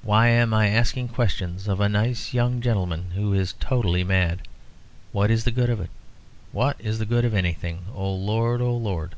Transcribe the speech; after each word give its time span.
Why 0.00 0.28
am 0.28 0.54
I 0.54 0.68
asking 0.68 1.08
questions 1.08 1.68
of 1.68 1.78
a 1.78 1.90
nice 1.90 2.32
young 2.32 2.62
gentleman 2.62 3.10
who 3.10 3.34
is 3.34 3.52
totally 3.60 4.02
mad? 4.02 4.48
What 5.12 5.30
is 5.30 5.44
the 5.44 5.50
good 5.50 5.68
of 5.68 5.78
it? 5.78 5.90
What 6.52 6.80
is 6.80 6.98
the 6.98 7.04
good 7.04 7.26
of 7.26 7.34
anything? 7.34 7.84
Oh, 7.94 8.14
Lord! 8.14 8.62
Oh, 8.62 8.74
Lord!" 8.78 9.14